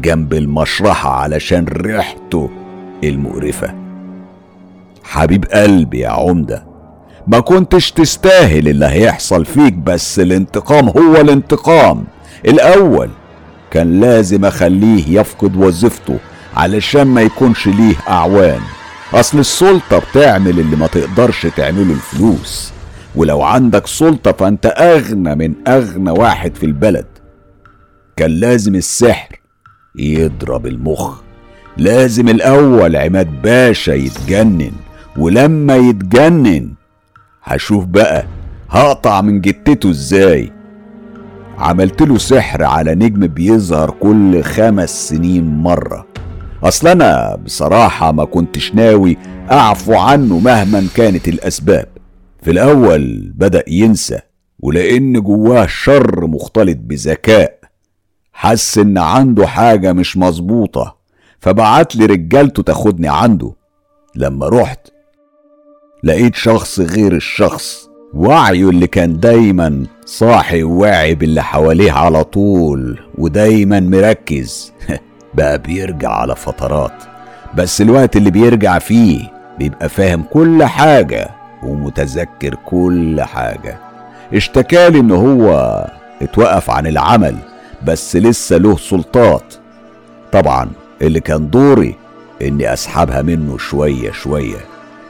[0.01, 2.49] جنب المشرحة علشان ريحته
[3.04, 3.73] المقرفة.
[5.04, 6.65] حبيب قلبي يا عمدة
[7.28, 12.04] ما كنتش تستاهل اللي هيحصل فيك بس الانتقام هو الانتقام.
[12.45, 13.10] الأول
[13.71, 16.17] كان لازم أخليه يفقد وظيفته
[16.56, 18.60] علشان ما يكونش ليه أعوان.
[19.13, 22.71] أصل السلطة بتعمل اللي ما تقدرش تعمله الفلوس.
[23.15, 27.06] ولو عندك سلطة فأنت أغنى من أغنى واحد في البلد.
[28.17, 29.39] كان لازم السحر
[29.95, 31.21] يضرب المخ.
[31.78, 34.71] لازم الأول عماد باشا يتجنن
[35.17, 36.73] ولما يتجنن
[37.43, 38.25] هشوف بقى
[38.69, 40.51] هقطع من جتته إزاي.
[41.58, 46.08] عملت له سحر على نجم بيظهر كل خمس سنين مرة.
[46.63, 49.17] أصل أنا بصراحة ما كنتش ناوي
[49.51, 51.88] أعفو عنه مهما كانت الأسباب.
[52.43, 54.19] في الأول بدأ ينسى
[54.60, 57.64] ولأن جواه شر مختلط بذكاء.
[58.37, 60.95] حس إن عنده حاجة مش مظبوطة
[61.39, 63.53] فبعت لي رجالته تاخدني عنده.
[64.15, 64.87] لما رحت
[66.03, 67.89] لقيت شخص غير الشخص.
[68.13, 74.73] وعيه اللي كان دايما صاحي وواعي باللي حواليه على طول ودايما مركز.
[75.35, 77.03] بقى بيرجع على فترات.
[77.57, 81.29] بس الوقت اللي بيرجع فيه بيبقى فاهم كل حاجة
[81.63, 83.79] ومتذكر كل حاجة.
[84.33, 85.49] اشتكالي إن هو
[86.21, 87.54] اتوقف عن العمل.
[87.85, 89.53] بس لسه له سلطات.
[90.31, 90.69] طبعا
[91.01, 91.95] اللي كان دوري
[92.41, 94.57] إني أسحبها منه شوية شوية.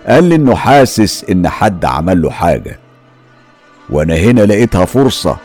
[0.07, 2.79] قال لي إنه حاسس إن حد عمل له حاجة.
[3.89, 5.38] وأنا هنا لقيتها فرصة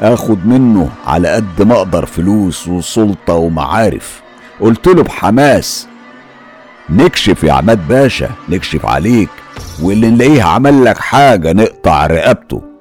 [0.00, 4.22] آخد منه على قد ما أقدر فلوس وسلطة ومعارف.
[4.60, 5.88] قلت له بحماس
[6.90, 9.28] نكشف يا عماد باشا نكشف عليك
[9.82, 12.71] واللي نلاقيه عمل لك حاجة نقطع رقبته.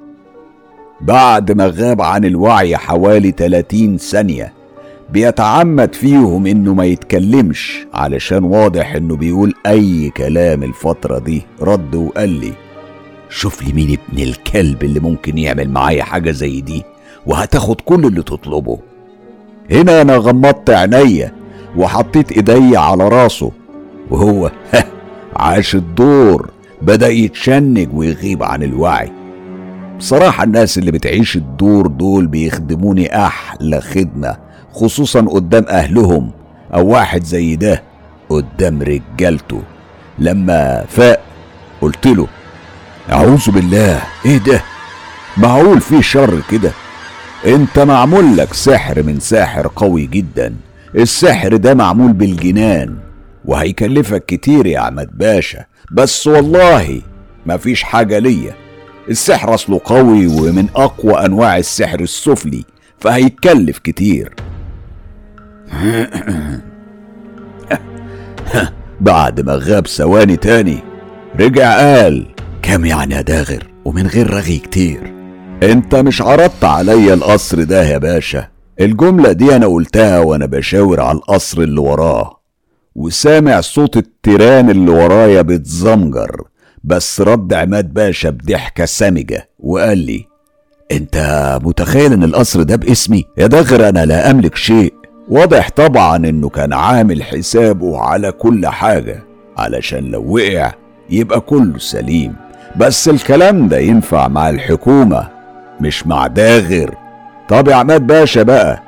[1.04, 4.54] بعد ما غاب عن الوعي حوالي 30 ثانية
[5.10, 11.42] بيتعمد فيهم إنه ما يتكلمش علشان واضح إنه بيقول أي كلام الفترة دي.
[11.62, 12.54] رد وقال لي
[13.30, 16.84] شوف لي مين ابن الكلب اللي ممكن يعمل معايا حاجة زي دي
[17.26, 18.80] وهتاخد كل اللي تطلبه.
[19.72, 21.32] هنا أنا غمضت عينيا
[21.78, 23.52] وحطيت إيدي على راسه
[24.10, 24.52] وهو
[25.36, 26.50] عاش الدور
[26.82, 29.21] بدأ يتشنج ويغيب عن الوعي.
[30.02, 34.38] بصراحة الناس اللي بتعيش الدور دول بيخدموني أحلى خدمة
[34.74, 36.32] خصوصا قدام أهلهم
[36.74, 37.84] أو واحد زي ده
[38.30, 39.62] قدام رجالته.
[40.20, 41.22] لما فاق
[41.82, 42.28] قلت له
[43.12, 44.62] أعوذ بالله إيه ده؟
[45.38, 46.72] معقول في شر كده؟
[47.46, 50.56] أنت معمول لك سحر من ساحر قوي جدا
[50.96, 52.98] السحر ده معمول بالجنان
[53.46, 57.02] وهيكلفك كتير يا عماد باشا بس والله
[57.46, 58.61] مفيش حاجة ليا.
[59.10, 62.64] السحر أصله قوي ومن أقوى أنواع السحر السفلي
[63.00, 64.36] فهيتكلف كتير.
[69.02, 70.80] بعد ما غاب ثواني تاني
[71.40, 72.26] رجع قال
[72.62, 75.14] كام يعني يا داغر؟ ومن غير رغي كتير.
[75.64, 78.48] أنت مش عرضت عليا القصر ده يا باشا.
[78.80, 82.42] الجملة دي أنا قلتها وأنا بشاور على القصر اللي وراه.
[82.96, 86.51] وسامع صوت التيران اللي ورايا بتزمجر.
[86.84, 90.26] بس رد عماد باشا بضحكة سامجة وقال لي
[90.92, 91.18] أنت
[91.64, 94.94] متخيل إن القصر ده باسمي؟ يا داغر أنا لا أملك شيء.
[95.30, 99.24] واضح طبعا إنه كان عامل حسابه على كل حاجة
[99.58, 100.72] علشان لو وقع
[101.10, 102.34] يبقى كله سليم.
[102.78, 105.28] بس الكلام ده ينفع مع الحكومة
[105.82, 106.96] مش مع داغر
[107.50, 108.84] طب يا عماد باشا بقى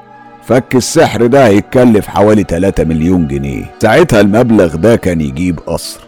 [0.45, 3.65] فك السحر ده هيتكلف حوالي 3 مليون جنيه.
[3.81, 5.99] ساعتها المبلغ ده كان يجيب قصر.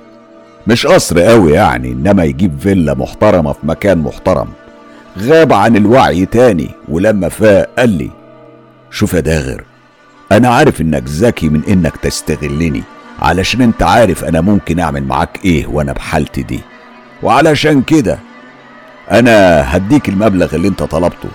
[0.67, 4.47] مش قصر قوي يعني إنما يجيب فيلا محترمة في مكان محترم.
[5.19, 8.09] غاب عن الوعي تاني ولما فاق قال لي
[8.91, 9.63] شوف يا داغر
[10.31, 12.83] أنا عارف إنك ذكي من إنك تستغلني
[13.21, 16.59] علشان أنت عارف أنا ممكن أعمل معاك إيه وأنا بحالتي دي.
[17.23, 18.19] وعلشان كده
[19.11, 21.29] أنا هديك المبلغ اللي أنت طلبته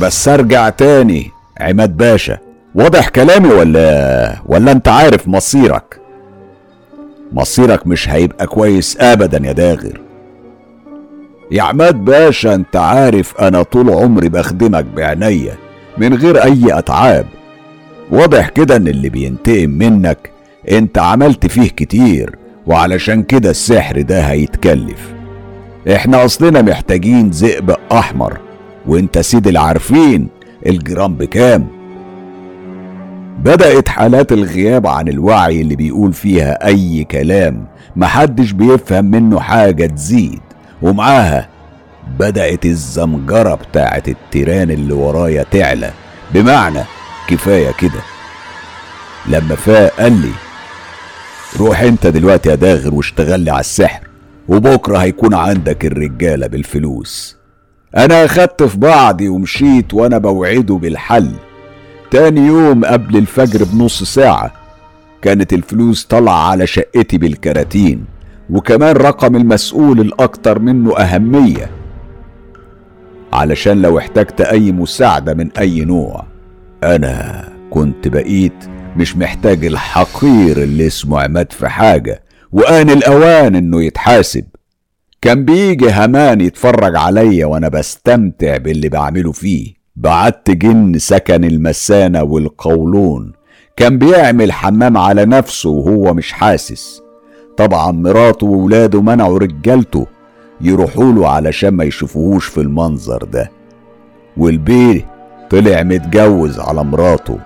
[0.00, 1.30] بس أرجع تاني
[1.60, 2.38] عماد باشا.
[2.74, 6.00] واضح كلامي ولا ولا أنت عارف مصيرك؟
[7.32, 10.00] مصيرك مش هيبقى كويس ابدا يا داغر.
[11.50, 15.58] يا عماد باشا أنت عارف أنا طول عمري بخدمك بعناية
[15.98, 17.26] من غير أي أتعاب.
[18.10, 20.30] واضح كده إن اللي بينتقم منك
[20.70, 25.12] أنت عملت فيه كتير وعلشان كده السحر ده هيتكلف.
[25.94, 28.38] إحنا أصلنا محتاجين ذئب أحمر
[28.86, 30.28] وأنت سيد العارفين
[30.66, 31.66] الجرام بكام؟
[33.38, 37.66] بدأت حالات الغياب عن الوعي اللي بيقول فيها أي كلام
[37.96, 40.40] محدش بيفهم منه حاجة تزيد.
[40.82, 41.48] ومعاها
[42.18, 45.90] بدأت الزمجرة بتاعت التيران اللي ورايا تعلى.
[46.34, 46.80] بمعنى
[47.28, 48.00] كفاية كده.
[49.26, 50.32] لما فاق قال لي
[51.60, 54.08] روح أنت دلوقتي يا داغر واشتغل لي على السحر
[54.48, 57.36] وبكرة هيكون عندك الرجالة بالفلوس.
[57.96, 61.32] أنا أخدت في بعضي ومشيت وأنا بوعده بالحل.
[62.12, 64.52] تاني يوم قبل الفجر بنص ساعة
[65.22, 68.04] كانت الفلوس طالعة على شقتي بالكراتين
[68.50, 71.70] وكمان رقم المسؤول الأكتر منه أهمية
[73.32, 76.24] علشان لو احتجت أي مساعدة من أي نوع.
[76.84, 78.64] أنا كنت بقيت
[78.96, 82.22] مش محتاج الحقير اللي اسمه عماد في حاجة
[82.52, 84.44] وآن الأوان إنه يتحاسب.
[85.20, 89.81] كان بيجي همان يتفرج عليا وأنا بستمتع باللي بعمله فيه.
[89.96, 93.32] بعت جن سكن المسانة والقولون.
[93.76, 97.02] كان بيعمل حمام على نفسه وهو مش حاسس.
[97.56, 100.06] طبعا مراته وولاده منعوا رجالته
[100.60, 103.50] يروحوا له علشان ما يشوفوهوش في المنظر ده.
[104.36, 105.06] والبيه
[105.50, 107.38] طلع متجوز على مراته.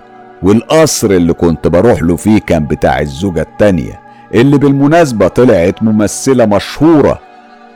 [0.43, 4.01] والقصر اللي كنت بروح له فيه كان بتاع الزوجة التانية
[4.35, 7.19] اللي بالمناسبة طلعت ممثلة مشهورة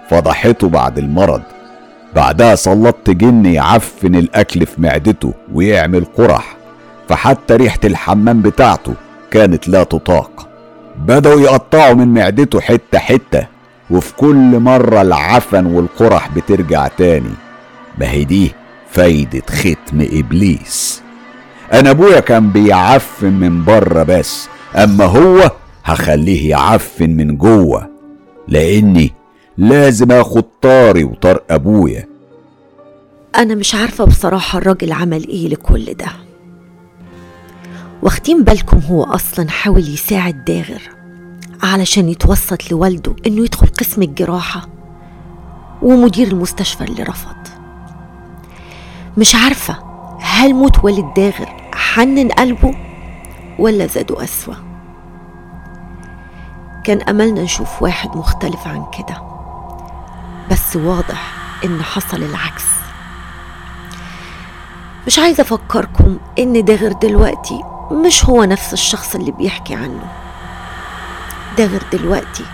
[0.09, 1.43] فضحته بعد المرض.
[2.17, 6.57] بعدها سلطت جن يعفن الأكل في معدته ويعمل قرح
[7.09, 8.95] فحتى ريحة الحمام بتاعته
[9.31, 10.49] كانت لا تطاق.
[11.07, 13.47] بدأوا يقطعوا من معدته حتة حتة
[13.91, 17.35] وفي كل مرة العفن والقرح بترجع تاني.
[17.99, 18.53] ما هي دي؟
[18.91, 21.03] فايدة ختم إبليس.
[21.73, 25.51] أنا أبويا كان بيعفن من بره بس أما هو
[25.85, 27.89] هخليه يعفن من جوه
[28.49, 29.13] لأني
[29.61, 32.07] لازم اخد طاري وطار أبويا.
[33.37, 36.07] أنا مش عارفة بصراحة الراجل عمل إيه لكل ده.
[38.03, 40.83] واخدين بالكم هو أصلا حاول يساعد داغر
[41.63, 44.69] علشان يتوسط لوالده إنه يدخل قسم الجراحة
[45.83, 47.37] ومدير المستشفى اللي رفض.
[49.17, 49.77] مش عارفة
[50.21, 52.75] هل موت والد داغر حنن قلبه
[53.59, 54.55] ولا زاده أسوأ.
[56.85, 59.30] كان أملنا نشوف واحد مختلف عن كده.
[60.51, 61.35] بس واضح
[61.65, 62.65] إن حصل العكس.
[65.07, 67.61] مش عايزة أفكركم إن داغر دلوقتي
[67.93, 70.13] مش هو نفس الشخص اللي بيحكي عنه.
[71.59, 72.45] داغر دلوقتي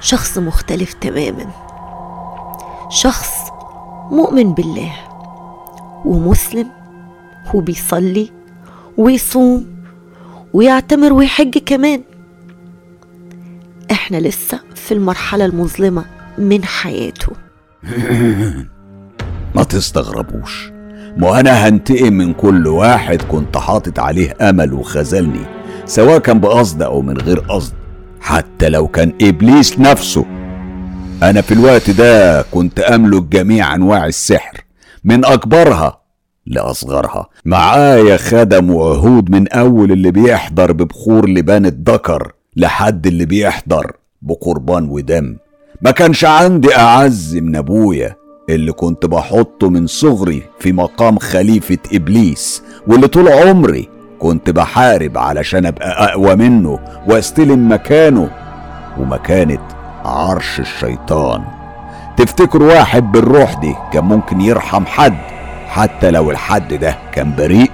[0.00, 1.50] شخص مختلف تماما.
[2.88, 3.30] شخص
[4.10, 4.92] مؤمن بالله
[6.04, 6.70] ومسلم
[7.54, 8.32] وبيصلي
[8.96, 9.84] ويصوم
[10.52, 12.02] ويعتمر ويحج كمان.
[13.90, 16.19] إحنا لسه في المرحلة المظلمة.
[16.40, 17.32] من حياته.
[19.54, 20.72] ما تستغربوش.
[21.16, 25.40] ما أنا هنتقم من كل واحد كنت حاطط عليه أمل وخذلني
[25.86, 27.72] سواء كان بقصد أو من غير قصد
[28.20, 30.24] حتى لو كان إبليس نفسه.
[31.22, 34.64] أنا في الوقت ده كنت أملك جميع أنواع السحر
[35.04, 36.00] من أكبرها
[36.46, 37.28] لأصغرها.
[37.44, 45.36] معايا خدم وعهود من أول اللي بيحضر ببخور لبان الذكر لحد اللي بيحضر بقربان ودم.
[45.82, 48.16] ما كانش عندي أعز من أبويا
[48.48, 53.88] اللي كنت بحطه من صغري في مقام خليفة إبليس واللي طول عمري
[54.18, 58.30] كنت بحارب علشان أبقى أقوى منه وأستلم مكانه
[58.98, 59.58] ومكانة
[60.04, 61.42] عرش الشيطان.
[62.16, 65.16] تفتكر واحد بالروح دي كان ممكن يرحم حد
[65.68, 67.70] حتى لو الحد ده كان بريء؟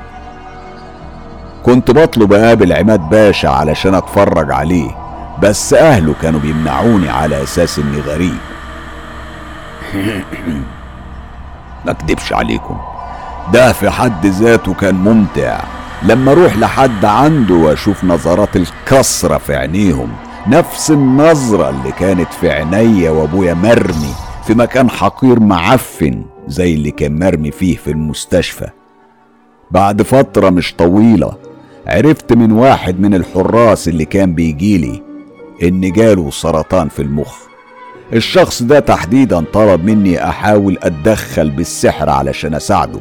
[1.63, 5.06] كنت بطلب أقابل عماد باشا علشان أتفرج عليه.
[5.43, 8.39] بس أهله كانوا بيمنعوني على أساس إني غريب.
[11.85, 12.79] ما أكدبش عليكم.
[13.53, 15.61] ده في حد ذاته كان ممتع.
[16.03, 20.09] لما أروح لحد عنده وأشوف نظرات الكسرة في عينيهم
[20.47, 24.15] نفس النظرة اللي كانت في عينيا وأبويا مرمي
[24.47, 28.67] في مكان حقير معفن زي اللي كان مرمي فيه في المستشفى.
[29.71, 31.33] بعد فترة مش طويلة
[31.87, 35.06] عرفت من واحد من الحراس اللي كان بيجيلي
[35.63, 37.37] ان جاله سرطان في المخ.
[38.13, 43.01] الشخص ده تحديدا طلب مني أحاول أتدخل بالسحر علشان أساعده.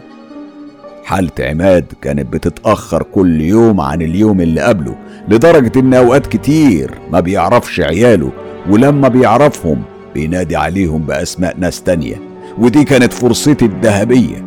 [1.04, 4.96] حالة عماد كانت بتتأخر كل يوم عن اليوم اللي قبله
[5.28, 8.32] لدرجة إن أوقات كتير ما بيعرفش عياله
[8.70, 9.82] ولما بيعرفهم
[10.13, 12.15] بينادي عليهم بأسماء ناس تانية
[12.58, 14.46] ودي كانت فرصتي الذهبية.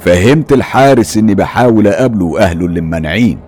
[0.00, 3.38] فهمت الحارس إني بحاول أقابله وأهله اللي ممنعين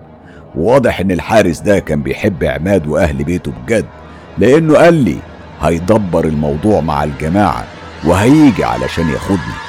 [0.59, 3.85] واضح إن الحارس ده كان بيحب عماد وأهل بيته بجد
[4.37, 5.17] لأنه قال لي
[5.61, 7.63] هيدبر الموضوع مع الجماعة
[8.05, 9.59] وهيجي علشان ياخدني.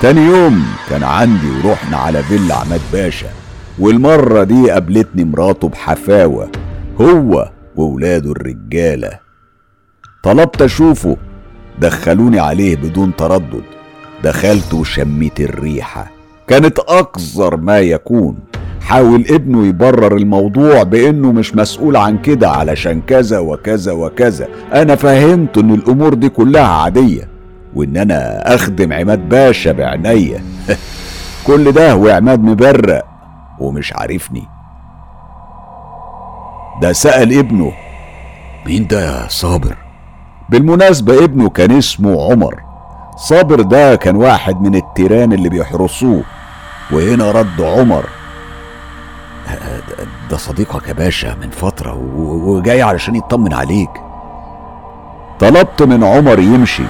[0.00, 3.26] تاني يوم كان عندي ورحنا على فيلا عماد باشا
[3.78, 6.50] والمرة دي قابلتني مراته بحفاوة
[7.00, 9.18] هو وولاده الرجالة.
[10.22, 11.16] طلبت أشوفه
[11.78, 13.62] دخلوني عليه بدون تردد
[14.24, 16.10] دخلت وشميت الريحة
[16.48, 18.38] كانت أقذر ما يكون.
[18.88, 24.48] حاول ابنه يبرر الموضوع بأنه مش مسؤول عن كده علشان كذا وكذا وكذا.
[24.74, 27.28] أنا فهمت إن الأمور دي كلها عادية
[27.74, 30.42] وإن أنا أخدم عماد باشا بعناية.
[31.46, 33.04] كل ده وعماد مبرق
[33.58, 34.44] ومش عارفني.
[36.82, 37.72] ده سأل ابنه.
[38.66, 39.76] مين ده يا صابر؟
[40.48, 42.54] بالمناسبة ابنه كان اسمه عمر.
[43.16, 46.22] صابر ده كان واحد من التيران اللي بيحرسوه.
[46.92, 48.17] وهنا رد عمر.
[50.30, 53.90] ده صديقك يا باشا من فترة وجاي علشان يطمن عليك.
[55.40, 56.82] طلبت من عمر يمشي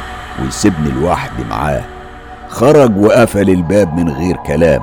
[0.43, 1.85] ويسيبني لوحدي معاه.
[2.49, 4.83] خرج وقفل الباب من غير كلام.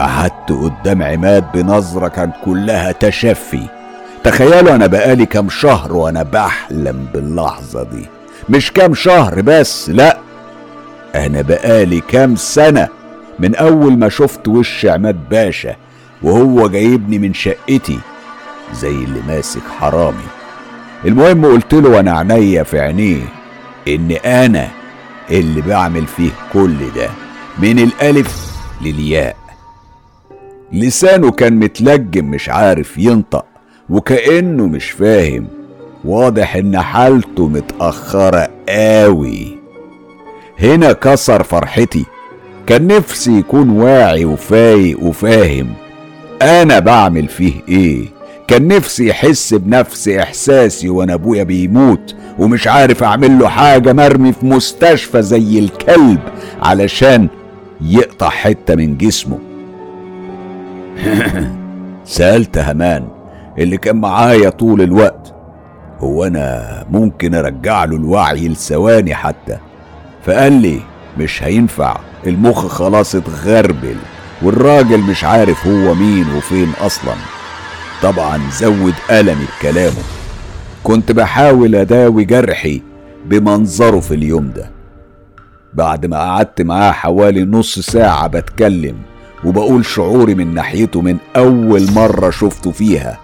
[0.00, 3.66] قعدت قدام عماد بنظرة كانت كلها تشفي
[4.24, 8.06] تخيلوا أنا بقالي كام شهر وأنا بحلم باللحظة دي.
[8.48, 10.18] مش كام شهر بس لا.
[11.14, 12.88] أنا بقالي كام سنة
[13.38, 15.76] من أول ما شفت وش عماد باشا.
[16.22, 17.98] وهو جايبني من شقتي
[18.74, 20.26] زي اللي ماسك حرامي.
[21.04, 23.22] المهم قلت له وأنا عينيا في عينيه
[23.88, 24.68] إن أنا
[25.30, 27.08] اللي بعمل فيه كل ده
[27.58, 28.52] من الألف
[28.82, 29.36] للياء.
[30.72, 33.44] لسانه كان متلجم مش عارف ينطق
[33.90, 35.46] وكأنه مش فاهم.
[36.04, 39.58] واضح إن حالته متأخرة قوي
[40.60, 42.04] هنا كسر فرحتي.
[42.66, 45.74] كان نفسي يكون واعي وفايق وفاهم.
[46.42, 48.08] أنا بعمل فيه إيه؟
[48.48, 54.46] كان نفسي يحس بنفس إحساسي وأنا أبويا بيموت ومش عارف أعمل له حاجة مرمي في
[54.46, 56.20] مستشفى زي الكلب
[56.62, 57.28] علشان
[57.80, 59.38] يقطع حتة من جسمه.
[62.04, 63.08] سألت همان
[63.58, 65.34] اللي كان معايا طول الوقت
[65.98, 69.56] هو أنا ممكن أرجع له الوعي لثواني حتى؟
[70.24, 70.80] فقال لي
[71.18, 73.96] مش هينفع المخ خلاص اتغربل.
[74.42, 77.14] والراجل مش عارف هو مين وفين أصلا.
[78.02, 80.02] طبعا زود ألمي بكلامه
[80.84, 82.82] كنت بحاول أداوي جرحي
[83.26, 84.70] بمنظره في اليوم ده.
[85.74, 88.96] بعد ما قعدت معاه حوالي نص ساعة بتكلم
[89.44, 93.18] وبقول شعوري من ناحيته من أول مرة شفته فيها.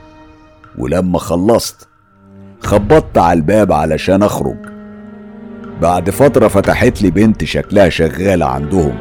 [0.79, 1.89] ولما خلصت
[2.61, 4.57] خبطت على الباب علشان أخرج.
[5.83, 8.99] بعد فترة فتحت لي بنت شكلها شغالة عندهم.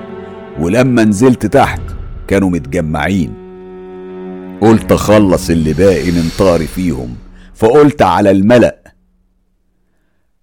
[0.59, 1.81] ولما نزلت تحت
[2.31, 3.33] كانوا متجمعين.
[4.61, 7.15] قلت أخلص اللي باقي من طاري فيهم
[7.55, 8.93] فقلت على الملأ.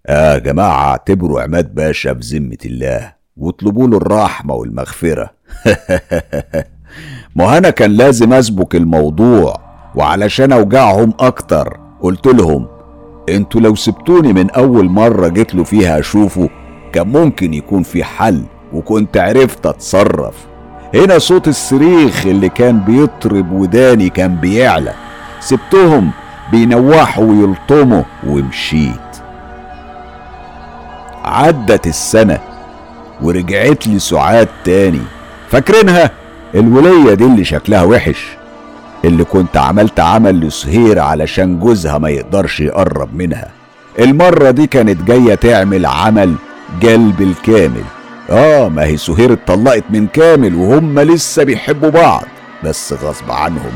[0.08, 5.30] يا جماعة اعتبروا عماد باشا في ذمة الله واطلبوا له الرحمة والمغفرة.
[7.36, 9.60] ما أنا كان لازم أسبك الموضوع
[9.94, 12.68] وعلشان أوجعهم أكتر قلت لهم
[13.28, 16.48] أنتوا لو سبتوني من أول مرة جيت له فيها أشوفه
[16.92, 20.47] كان ممكن يكون في حل وكنت عرفت أتصرف.
[20.94, 24.92] هنا صوت الصريخ اللي كان بيطرب وداني كان بيعلى.
[25.40, 26.10] سبتهم
[26.52, 28.92] بينوحوا ويلطموا ومشيت.
[31.24, 32.38] عدت السنة
[33.22, 35.02] ورجعت لي سعاد تاني.
[35.50, 36.10] فاكرينها؟
[36.54, 38.26] الولية دي اللي شكلها وحش.
[39.04, 43.48] اللي كنت عملت عمل لسهير علشان جوزها ما يقدرش يقرب منها.
[43.98, 46.34] المرة دي كانت جاية تعمل عمل
[46.80, 47.84] جلب الكامل.
[48.30, 52.24] آه ما هي سهير اتطلقت من كامل وهم لسه بيحبوا بعض
[52.64, 53.72] بس غصب عنهم.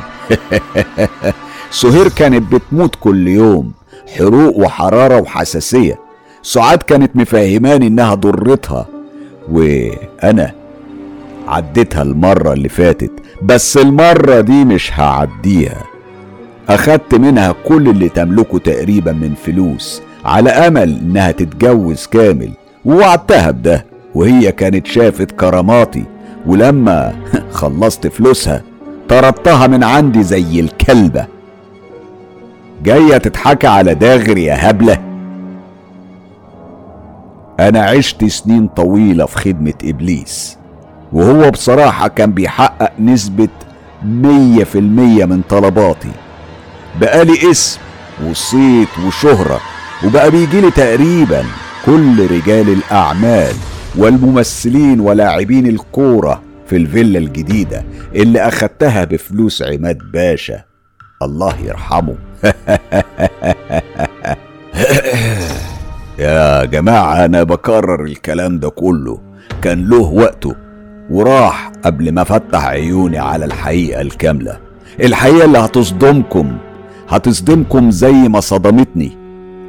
[1.71, 3.73] سهير كانت بتموت كل يوم
[4.19, 5.99] حروق وحرارة وحساسية.
[6.43, 8.87] سعاد كانت مفهماني إنها ضرتها.
[9.51, 10.53] وأنا
[11.49, 15.83] عديتها المرة اللي فاتت بس المرة دي مش هعديها.
[16.69, 22.51] أخدت منها كل اللي تملكه تقريبا من فلوس على أمل إنها تتجوز كامل
[22.85, 23.92] ووعدتها بده.
[24.15, 26.05] وهي كانت شافت كراماتي
[26.47, 27.13] ولما
[27.61, 28.63] خلصت فلوسها
[29.09, 31.27] طردتها من عندي زي الكلبة.
[32.85, 34.99] جاية تضحكي على داغر يا هبلة.
[37.61, 40.59] أنا عشت سنين طويلة في خدمة إبليس
[41.13, 43.49] وهو بصراحة كان بيحقق نسبة
[44.05, 46.13] مية في المية من طلباتي.
[47.01, 47.81] بقالي اسم
[48.31, 49.61] وصيت وشهرة
[50.05, 51.45] وبقى بيجيلي تقريبا
[51.87, 53.55] كل رجال الأعمال.
[53.97, 57.85] والممثلين ولاعبين الكورة في الفيلا الجديدة
[58.15, 60.63] اللي أخدتها بفلوس عماد باشا.
[61.23, 62.15] الله يرحمه.
[66.19, 69.21] يا جماعة أنا بكرر الكلام ده كله.
[69.63, 70.55] كان له وقته
[71.11, 74.59] وراح قبل ما فتح عيوني على الحقيقة الكاملة.
[75.01, 76.59] الحقيقة اللي هتصدمكم
[77.09, 79.19] هتصدمكم زي ما صدمتني.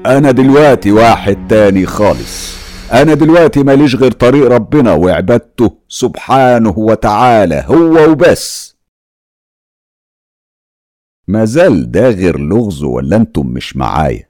[0.06, 2.63] أنا دلوقتي واحد تاني خالص.
[2.92, 8.76] أنا دلوقتي ماليش غير طريق ربنا وعبادته سبحانه وتعالى هو وبس.
[11.28, 14.24] ما زال ده غير لغز ولا أنتم مش معايا؟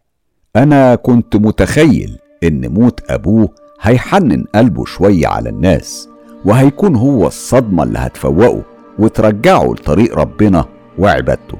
[0.56, 3.50] أنا كنت متخيل إن موت أبوه
[3.82, 6.10] هيحنن قلبه شوية على الناس
[6.46, 8.64] وهيكون هو الصدمة اللي هتفوقه
[9.00, 10.66] وترجعه لطريق ربنا
[11.00, 11.58] وعبادته.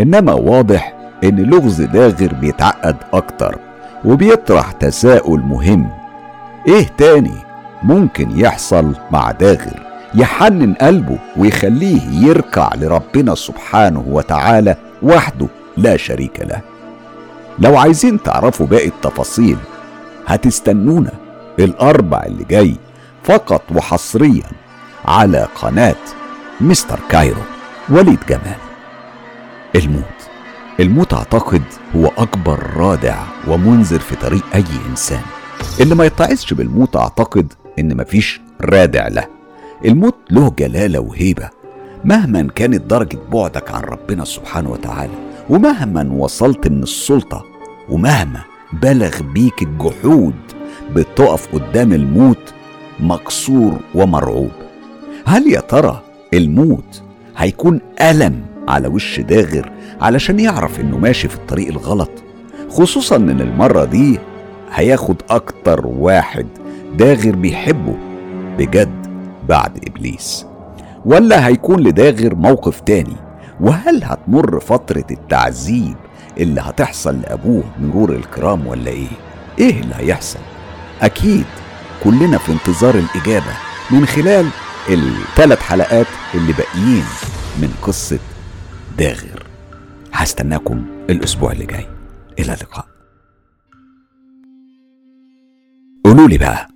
[0.00, 3.58] إنما واضح إن لغز داغر بيتعقد أكتر
[4.04, 5.97] وبيطرح تساؤل مهم.
[6.66, 7.34] إيه تاني
[7.82, 15.46] ممكن يحصل مع داغر يحنن قلبه ويخليه يركع لربنا سبحانه وتعالى وحده
[15.76, 16.60] لا شريك له.
[17.58, 19.56] لو عايزين تعرفوا باقي التفاصيل
[20.26, 21.12] هتستنونا
[21.58, 22.76] الأربع اللي جاي
[23.24, 24.46] فقط وحصريا
[25.04, 25.96] على قناة
[26.60, 27.42] مستر كايرو
[27.88, 28.56] وليد جمال.
[29.76, 30.02] الموت
[30.80, 31.62] الموت أعتقد
[31.96, 33.16] هو أكبر رادع
[33.48, 35.22] ومنذر في طريق أي إنسان.
[35.80, 39.24] اللي ما يتعظش بالموت أعتقد إن مفيش رادع له.
[39.84, 41.48] الموت له جلالة وهيبة.
[42.04, 45.12] مهما كانت درجة بعدك عن ربنا سبحانه وتعالى
[45.50, 47.44] ومهما وصلت من السلطة
[47.88, 48.40] ومهما
[48.82, 50.34] بلغ بيك الجحود
[50.94, 52.54] بتقف قدام الموت
[53.00, 54.50] مكسور ومرعوب.
[55.26, 56.02] هل يا ترى
[56.34, 57.02] الموت
[57.36, 62.10] هيكون ألم على وش داغر علشان يعرف إنه ماشي في الطريق الغلط؟
[62.70, 64.18] خصوصا إن المرة دي
[64.72, 66.46] هياخد أكتر واحد
[66.94, 67.96] داغر بيحبه
[68.58, 69.06] بجد
[69.48, 70.46] بعد إبليس.
[71.04, 73.16] ولا هيكون لداغر موقف تاني؟
[73.60, 75.96] وهل هتمر فترة التعذيب
[76.38, 79.08] اللي هتحصل لأبوه مرور الكرام ولا إيه؟
[79.58, 80.38] إيه اللي هيحصل؟
[81.02, 81.44] أكيد
[82.04, 83.52] كلنا في انتظار الإجابة
[83.90, 84.46] من خلال
[84.88, 87.04] الثلاث حلقات اللي باقيين
[87.62, 88.18] من قصة
[88.98, 89.42] داغر.
[90.12, 91.86] هستناكم الأسبوع اللي جاي.
[92.38, 92.86] إلى اللقاء.
[96.08, 96.68] قولوا لي بقى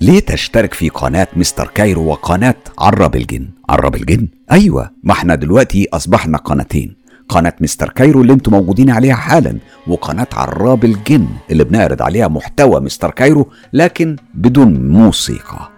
[0.00, 5.88] ليه تشترك في قناة مستر كايرو وقناة عرب الجن؟ عرب الجن؟ أيوة ما إحنا دلوقتي
[5.92, 6.96] أصبحنا قناتين.
[7.28, 12.80] قناة مستر كايرو اللي أنتم موجودين عليها حالا وقناة عراب الجن اللي بنعرض عليها محتوى
[12.80, 15.68] مستر كايرو لكن بدون موسيقى.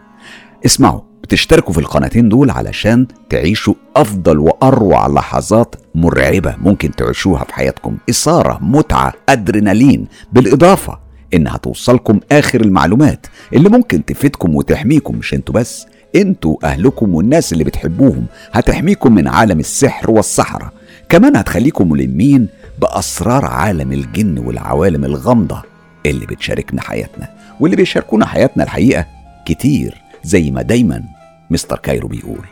[0.67, 7.97] اسمعوا بتشتركوا في القناتين دول علشان تعيشوا أفضل وأروع لحظات مرعبة ممكن تعيشوها في حياتكم.
[8.11, 11.04] إثارة متعة أدرينالين بالإضافة
[11.35, 17.65] إنها توصلكم آخر المعلومات اللي ممكن تفيدكم وتحميكم مش أنتوا بس أنتوا أهلكم والناس اللي
[17.65, 18.27] بتحبوهم.
[18.53, 20.73] هتحميكم من عالم السحر والسحرة.
[21.09, 22.49] كمان هتخليكم ملمين
[22.81, 25.63] بأسرار عالم الجن والعوالم الغامضة
[26.07, 27.29] اللي بتشاركنا حياتنا
[27.61, 29.07] واللي بيشاركونا حياتنا الحقيقة
[29.47, 29.95] كتير
[30.25, 31.03] زي ما دايما
[31.51, 32.45] مستر كايرو بيقول.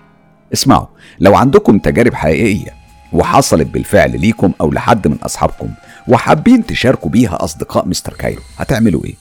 [0.53, 0.87] اسمعوا
[1.21, 2.75] لو عندكم تجارب حقيقية
[3.13, 5.69] وحصلت بالفعل ليكم أو لحد من أصحابكم
[6.09, 8.43] وحابين تشاركوا بيها أصدقاء مستر كايرو.
[8.59, 9.15] هتعملوا إيه؟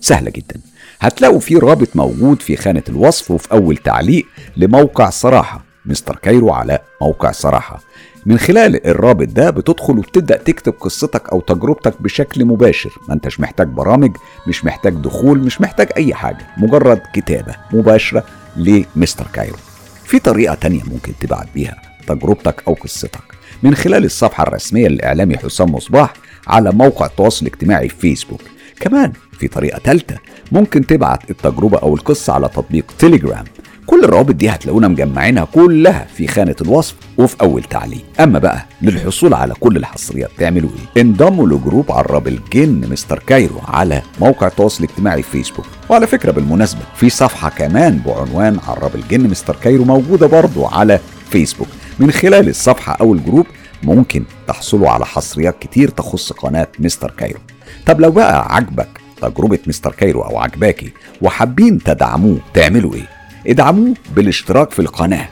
[0.00, 0.60] سهلة جدا.
[1.00, 4.26] هتلاقوا في رابط موجود في خانة الوصف وفي أول تعليق
[4.56, 5.64] لموقع صراحة.
[5.86, 7.80] مستر كايرو على موقع صراحة.
[8.26, 12.90] من خلال الرابط ده بتدخل وبتبدأ تكتب قصتك أو تجربتك بشكل مباشر.
[13.08, 14.16] ما أنتش محتاج برامج
[14.46, 16.46] مش محتاج دخول مش محتاج أي حاجة.
[16.58, 18.24] مجرد كتابة مباشرة
[18.56, 19.56] لمستر كايرو.
[20.04, 21.76] في طريقة تانية ممكن تبعت بيها
[22.06, 23.39] تجربتك أو قصتك.
[23.62, 26.12] من خلال الصفحة الرسمية للإعلامي حسام مصباح
[26.46, 28.40] على موقع التواصل الاجتماعي في فيسبوك.
[28.80, 30.16] كمان في طريقة تالتة
[30.52, 33.44] ممكن تبعت التجربة أو القصة على تطبيق تيليجرام.
[33.86, 38.04] كل الروابط دي هتلاقونا مجمعينها كلها في خانة الوصف وفي أول تعليق.
[38.20, 43.60] أما بقى للحصول على كل الحصريات تعملوا إيه؟ انضموا ل group عراب الجن مستر كايرو
[43.68, 45.66] على موقع التواصل الاجتماعي في فيسبوك.
[45.88, 51.00] وعلى فكرة بالمناسبة في صفحة كمان بعنوان عراب الجن مستر كايرو موجودة برضو على
[51.30, 51.68] فيسبوك.
[51.98, 53.46] من خلال الصفحة أو ال group
[53.82, 57.40] ممكن تحصلوا على حصريات كتير تخص قناة مستر كايرو.
[57.86, 58.88] طب لو بقى عجبك
[59.22, 63.08] تجربة مستر كايرو أو عجباكي وحابين تدعموه تعملوا إيه؟
[63.46, 65.28] ادعموه بالاشتراك في القناة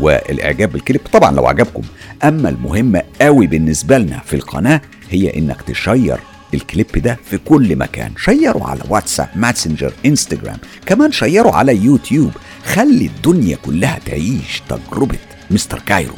[0.00, 1.00] والإعجاب بالكليب.
[1.12, 1.82] طبعا لو عجبكم.
[2.24, 4.80] أما المهمة قوي بالنسبة لنا في القناة
[5.10, 6.18] هي إنك تـ share
[6.54, 8.12] الكليب ده في كل مكان.
[8.16, 10.58] شيره على واتساب ماسنجر إنستجرام.
[10.86, 12.30] كمان شيره على يوتيوب.
[12.64, 15.18] خلي الدنيا كلها تعيش تجربة.
[15.52, 16.14] مستر كايرو.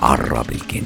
[0.00, 0.82] عراب الجن